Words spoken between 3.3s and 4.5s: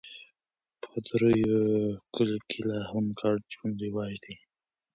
ژوند رواج دی.